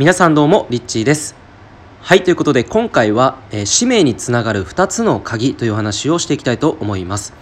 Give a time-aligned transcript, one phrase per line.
[0.00, 1.34] 皆さんどうもリッチーです。
[2.00, 7.34] はいということで今回は、えー、使命につながる2つの鍵という話をしていきたいと思います。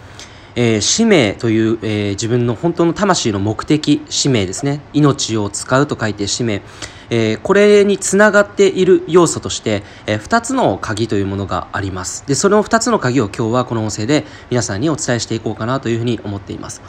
[0.57, 4.81] えー、使命という、えー、自分の本当の魂の目的使命ですね。
[4.93, 6.63] 命を使うと書いて使命、
[7.11, 12.27] えー、これにつながっている要素として、えー、2つの鍵というものがあります。
[12.27, 16.83] でその2つの鍵を今日はこの音声で皆さんにお伝えしていこうかなというふうに思っています。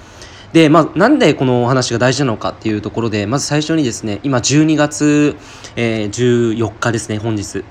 [0.54, 5.36] で、まあ、なんでこのお話が大事なのかっていうところで、まず最初にですね、今12月、
[5.76, 7.64] えー、14日ですね、本日。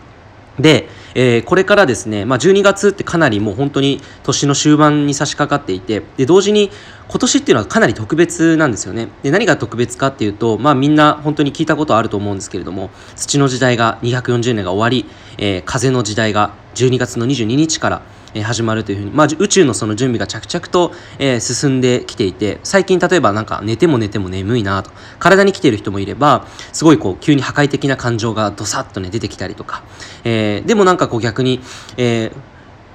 [0.60, 6.70] で、えー、これからですね、まあ、12月ってかなりもう本当に年の終盤に差し掛かっていて、で、同時に
[7.08, 9.08] 今年っていうのはかなり特別なんですよね。
[9.22, 15.08] で、何が特別かっていうと、まあみんな本当に聞いたことあると思うんですけれども、土の時代が240年が終わり、
[15.38, 18.02] えー、風の時代が12月の22日から、
[18.34, 24.90] え始まるというふうに、まあ、宇宙のその準備が着々と、え、進んできていて最近例えばなんか寝ても寝ても眠いなと。
[25.18, 29.82] 体に来ている人もいればすごいこう急に破壊的な感情がどさっとね出てきたりとか、
[30.24, 31.60] えー、でもなんかこう逆に、
[31.96, 32.32] えー、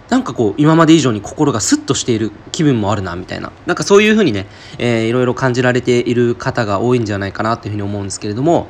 [0.10, 3.52] なんかこう今まで以上に心がスッとしている気分もあるなみたいな。
[3.66, 8.68] なんかそういうふうにね、えー、いろいろ感じられている方が多いんじゃないかなというふうに思うんですけれども。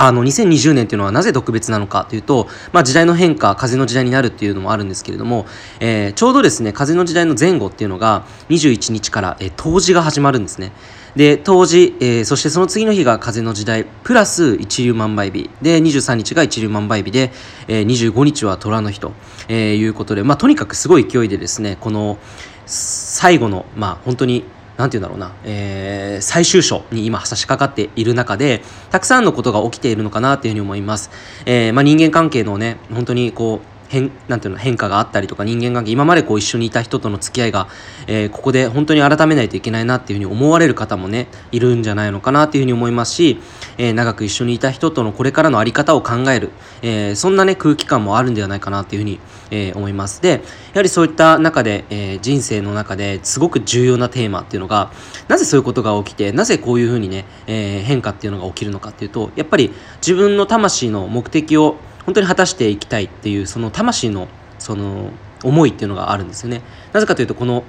[0.00, 5.44] あの2020年っていうのはなぜ特別なのかというと、まあ、時代の変化風の時代になるっていうのもあるんですけれども、
[5.78, 10.72] えー、ちょうどですね風の時代の前後っていうのが21日から、えー、冬至が始まるんですね。
[11.16, 15.50] で冬至、えー、そしてその次の日が風の時代プラス一粒万倍日。
[15.60, 17.30] で23日が一粒万倍日で、
[17.68, 19.12] えー、25日は虎の日と、
[19.48, 22.16] えー、いうことで、まあ、とにかくすごい勢いでですねこの
[22.64, 24.44] 最後のまあ本当に
[24.80, 31.10] 何て言うんだろうな、えー、最終章に今差し掛かっている中で、たくさんのことが起きているのかなというふうに思います。
[31.44, 37.68] えー、まあ、人間関係のね、本当にこう、変なんていうの変化があったりとか人間関係今までこう一緒にいた人との付き合いが、
[38.06, 43.40] えー、ここで本当に改めないといけないなっていうふうに思われる方もねいるんじゃないのかなっていうふうに思いますし、
[43.78, 46.50] えー、長く一緒にいた人とのこれからの在り方を考える、
[46.82, 49.18] えー、そんなね空気感もあるんではないかなっていうふうに、
[49.52, 50.22] え思います。
[50.22, 50.40] でや
[50.76, 54.92] はりそういった中で、え人生の中ですごく重要なテーマっていうのが
[55.26, 64.28] なぜそういうことが起きてなぜこういうふうにね、え変化っていうのが起きるのかっていうとやっぱり自分の魂の目的を本当に果たしていきたいっていうその魂の
[64.58, 65.10] その
[65.42, 66.62] 思いっていうのがあるんですよね。
[66.92, 67.64] なぜかというとこの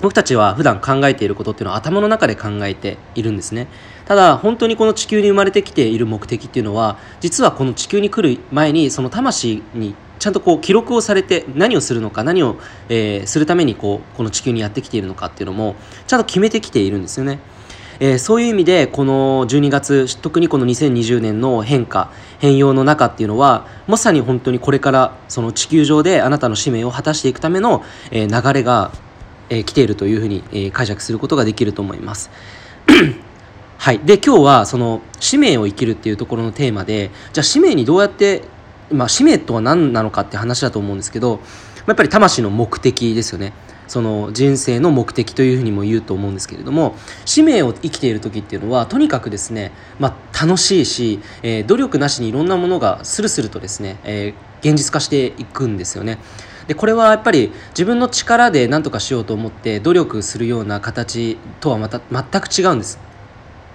[0.00, 3.68] 僕たちは普段考えていることっていうのは頭の中で考えているんですね。
[4.06, 12.56] ただ本当にこの地球に生まれてきている目的っていうのは実はこの地球に来る前にその魂にちゃんとこう記録をされて何をするのか何を、
[12.88, 15.74] えー、するためにこうこの地球にやってきているのかっていうのも
[16.06, 17.40] ちゃんと決めてきているんですよね。
[18.00, 28.92] えー、そういう意味でこの12月特にこの2020年の変化変容の中っていうのはまさに本当にこれからその地球上であなたの使命を果たしていくための、えー、流れが、
[29.48, 32.30] えー、来ているというふうに、えー、解釈することができると思います。
[33.78, 38.42] はい、で今日はその使命を生きるっていうところのテーマでじゃあ使命にどうやって、
[38.90, 41.40] まあ、使命とは何なのかって話だと思うんですけど
[41.86, 43.52] やっぱり魂の目的ですよね。
[43.86, 56.18] その人生の目的というふうにも言うと思うんですけれども使命を生きている時っていうのはとにかくですね、まあ、楽しいし、えー、努力なしにいろんなものがスルスルとですね、えー、現実化していくんですよね。
[56.66, 62.98] でこれはやっぱり自分の力で何とかしようと思って努力するような形とはまた全く違うんです。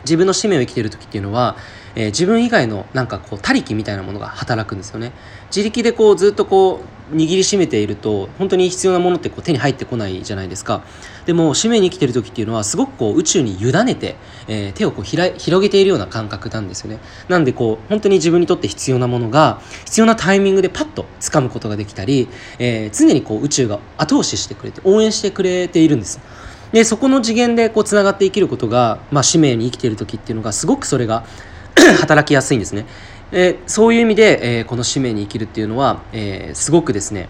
[0.06, 1.56] 自分の使命を生きている時っていうのは
[1.96, 5.12] えー、自分以外のなんかこう他力みたいなものが働くんですよね。
[5.48, 10.84] 自力でこうずっとこう握りしめていると本当に必要なものってこう手に入ってこないじゃないですか。
[11.26, 14.16] でも使命に生きてる時っていうのはすごくこう宇宙に委ねて、
[14.48, 17.00] えー、手をこう広げているような感覚なんですよね。
[17.28, 22.30] なんでこう本当に自分にとって必要なものが必要なタイミングでパッと掴むことができたり、
[22.60, 26.20] えー、常にこう宇宙が後押ししてくれて応援してくれているんです。
[26.72, 31.26] でそこの次元でこうつながって生きることが、まあ、使命に生きている時っていうのがすごくそれが
[32.00, 32.86] 働きやすいんですね。
[33.32, 37.30] えー、そういう意味で、えー、この使命に生きるっていうのは、えー、すごくですね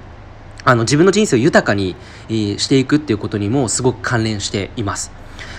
[0.64, 1.96] あの自分の人生を豊かに、
[2.30, 5.12] えー、していくっていうことにもすごく関連しています。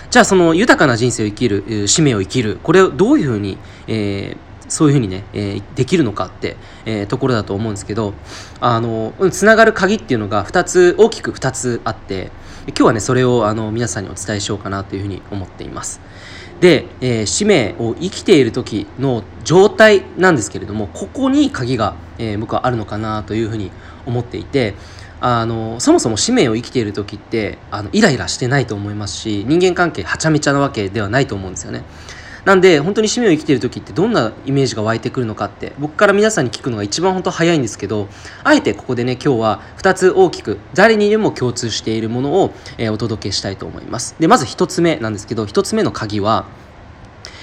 [0.09, 3.57] じゃあその豊かな人生を生きる、えー、使命を生きるこれをどういうふうに、
[3.87, 8.13] えー、そういうふうにね、えー、できるのかって、えー、ところだと思うんですけど
[8.59, 12.31] あのつながる鍵っていうのが2つ大きく2つあって
[12.67, 16.01] 今日はねそれをあの皆さんにお伝えしようかなというふうに思っています。
[16.61, 23.71] で、えー、使命を生きている時の状態なんですけれどもここに鍵が、えー、僕はあるのかなというふうに
[24.05, 24.75] 思っていて
[25.19, 31.83] あのそもそも使命を生きている時ってあのイライラしてないと思いますし人間関係はちゃめちゃなわけではないと思うんですよね。
[32.45, 38.07] なんで本当に趣味を生きている時ってどんなイメージが湧いてくるのかって僕から皆さんに聞くのが一番本当早いんですけど
[38.43, 44.15] あえてここでね今日は2つ大きく誰にでも共通しているものを、え、お届けしたいと思います。
[44.19, 46.45] でまず1つ目なんですけど1つ目の鍵は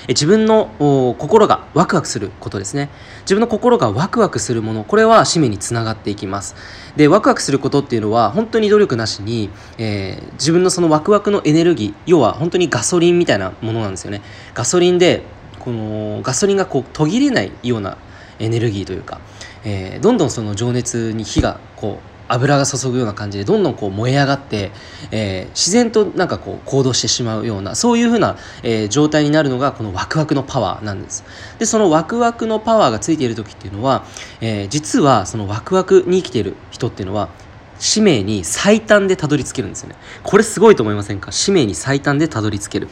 [0.08, 2.88] 自分の心がワクワクすることですね。
[3.22, 6.56] 自分の心がワクワクするものこれは使命につながっていきます。
[6.96, 14.22] でワクワクすることっていうのは本当に努力なしに、えー、自分のそのワクワクのエネルギー要は本当にガソリンみたいなものなんですよね。
[14.54, 15.22] ガソリンで
[15.58, 17.98] このガソリンがこう途切れないような
[18.38, 19.20] エネルギーというか、
[19.64, 24.70] えー、どんどんその情熱に火がこう油が注ぐような感じでどんどんこう燃え上がって、
[25.10, 31.24] えー、自然となんかこう行動してしまうようなそういうふうな、えー、状態になるのがこのワクワクのパワーなんです。
[31.58, 34.04] でそのワクワクのパワーがついている時っていうのは、
[34.40, 37.28] えー、実はそのワクワクに生きている人っていうのは
[37.78, 39.96] 使命に最短でたどり着けるんですよね。
[40.22, 41.32] これすごいと思いませんか？
[41.32, 42.88] 使命に最短でたどり着ける。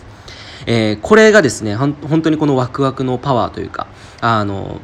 [0.65, 3.87] えー、これがですね本当にこのワクワクのパワーというか
[4.21, 4.81] あの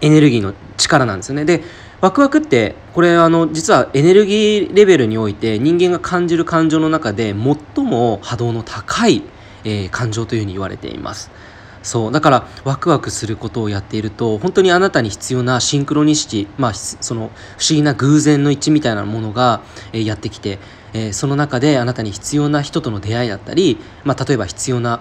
[0.00, 1.44] エネルギーの力なんですよね。
[1.44, 1.62] で
[2.00, 9.22] ワクワクってこれあの実はエネルギーレベルにおいて人間が感じる感情の中で最も波動の高い、
[9.64, 11.30] えー、感情というふうに言われています。
[11.82, 12.12] そう。
[12.12, 19.60] だからワクワクすることをやっていると本当にあなたに必要なシンクロニシティまあその不思議な偶然の一致みたいなものが、
[19.92, 20.58] えー、やってきて、
[20.94, 25.00] えー、その中であなたに必要な人との出会いだったり、まあ、例えば必要な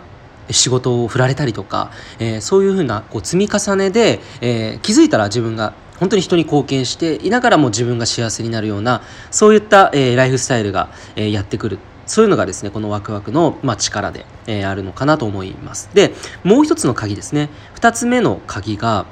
[0.51, 9.01] 仕事を振られたりとか、えー、そういうふうなこう積み重ねで、えー、気づいたら自分が本当に人に貢献していながらも自分が幸せになるような
[9.31, 11.79] そういった、えー、ライフスタイルが、えー、やってくる。
[12.05, 15.91] そういうのがですねこのワクワクの、まあ、力で、えー、あるのかなと思います。
[15.93, 16.13] で
[16.43, 17.49] もう一つの鍵ですね。
[17.75, 19.05] 二つ目の鍵が、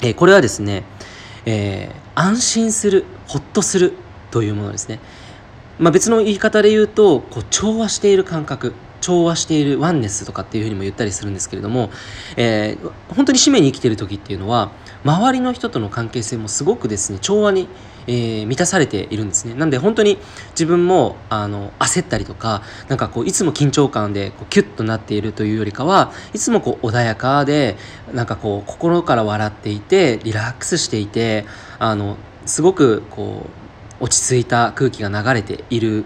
[0.00, 0.84] え、これはですね、
[1.44, 3.94] え、安心するほっとする
[4.30, 5.00] というものですね。
[5.80, 8.74] まあ、別の言い方で言うとこう調和している感覚。
[9.00, 11.90] 調和しているワンネスとかっていうふうにも言ったりするんですけれども、
[12.36, 14.70] えー、本当に使命に生きている時っていうのは
[15.04, 17.68] 周りの人との関係性もすごくですね調和に、
[18.06, 19.54] えー、満たされているんですね。
[19.54, 20.18] なんで本当に
[20.50, 27.76] 自分もあの焦ったりとかなんかこういつも緊張感でこうキュッとなっているというよりかはいつもこう穏やかで
[28.12, 31.46] なんかこう心から笑っていてリラックスしていて
[31.78, 32.16] あの
[32.46, 33.46] すごくこ
[34.00, 36.04] う落ち着いた空気が流れている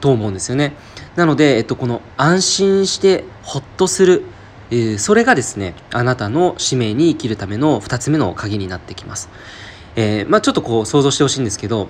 [0.00, 0.74] と思うんですよね。
[1.16, 4.22] なので、えっと、この安心してほっとする、
[4.70, 9.28] えー、それがですねあなたの使命に生きるための2つ目の鍵になってきます、
[9.94, 11.88] えー、まあ、ちょっとこう想像してほしいんですけど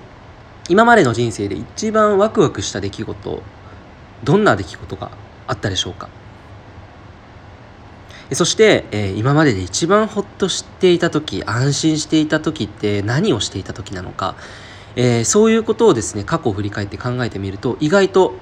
[0.68, 3.42] 今までの人生で一番ワクワクした出来事
[4.24, 5.10] どんな出来事が
[5.46, 6.08] あったでしょうか？
[8.32, 14.34] そして、えー、今までで一番ほっとしていた時安心していた時って何をしていた時なのか、
[14.96, 18.34] えー、そういうことをですね過去を振り返って考えてみると意外と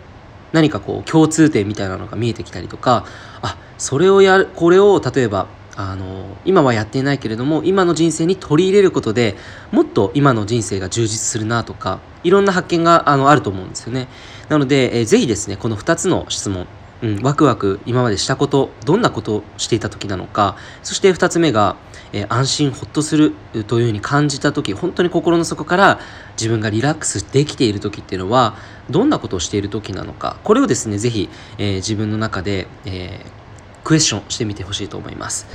[0.52, 3.04] 何かこう共通点みたいなのが見えてきたりとか
[3.42, 9.34] あそれをやるこれを例えばあの今はやっていないけれども今の人生に取り入れることで
[9.72, 14.08] もっと今の人生が充実するなとかいろんな発見があのあると思うんですよね。
[14.48, 16.66] なので、えー、ぜひですねこの2つの質問
[17.02, 21.76] うん、ワクワク今までしたことどんなことをしていた時なのかそして2つ目が、
[22.12, 23.34] えー、安心ほっとする
[23.66, 26.00] というふうに感じた時本当に心の底から
[26.36, 28.56] 自分がリラックスできている時っていうのは
[28.90, 31.28] どんなことをしている時なのかこれをですね是非、
[31.58, 35.46] えー、自分の中で、えー、クエスチョンしてみてほしいと思います。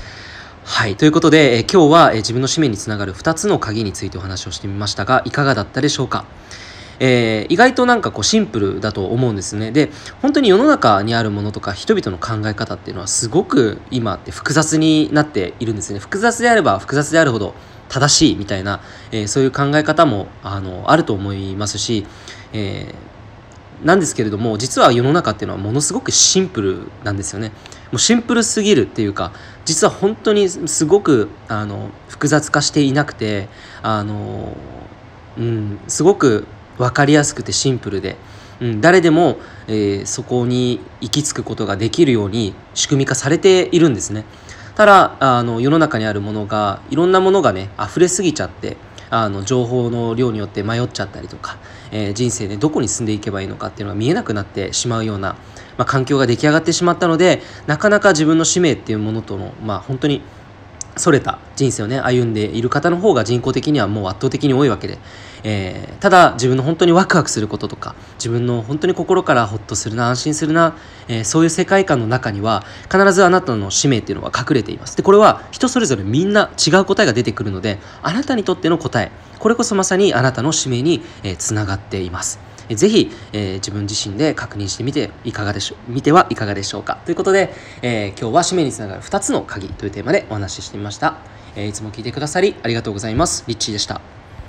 [0.66, 0.96] はい。
[0.96, 6.26] ということで、え今日は、え自分の使命につながる2つの鍵についてお話をしてみましたが、いかがだったでしょうか？
[7.00, 9.90] えー、意外となんかこうシンプルだと思うんですねで
[10.22, 17.54] 本当に世の中にあるものとか人々の考え方っていうのはすごく今って複雑になっているんですね複雑であれば複雑であるほど
[17.88, 22.06] 正しいみたいな、えー、そういう考え方もあのあると思いますし、
[22.54, 27.52] えー、なんですけれども実は世の中っていうのはものすごくシンプルなんですよね。
[27.92, 29.32] もうシンプルすぎるっていうか
[29.66, 33.50] 実は本当にすごくあの複雑化していなくて
[33.82, 34.56] あの、
[35.38, 36.46] うん、すごく
[36.80, 38.16] 分かりやすくてシンプルで、
[38.60, 44.26] うん、誰でも、えー、そこに行き着くことができるように仕組み化されているんですね。
[44.76, 48.78] ただあの世の中にあるものがいろんなものがね溢れすぎちゃって
[49.10, 51.58] あの情報の量によって迷っちゃったりとか、
[51.92, 55.36] えー、人生でどこに進んでいけばいいのかっていうのが見えなくなってしまうような、
[55.78, 60.22] まあ、環境が出来上がってしまったのでなかなか自分の使命っていうものとの、まあ、本当に
[61.00, 64.98] それた人生をね歩んでいる方の方が人口的にはもう圧倒的に多いわけで、
[65.44, 70.76] えー、ただ自分の本当にワクワクすることとか自分の本当に心からホッとするな安心するな、
[71.08, 74.98] えー、そういう世界観の中には必ずあなたの使命っていうのは隠れています。
[74.98, 81.02] でこれは人それぞれみんな違う答えが出てくるのであなたにとっての答えこれこそまさにあなたの使命に
[81.38, 82.49] つな、がっています。
[82.76, 87.00] ぜひ、えー、自分自身で確認してみていかがでしょう、見てはいかがでしょうか。
[87.06, 91.18] ということで、えー、今日は使命につながる2つの鍵というテーマでお話ししてみました。
[91.56, 93.44] えー、いつも聞いてくださりありがとうございます。
[93.48, 94.19] リッチーでした。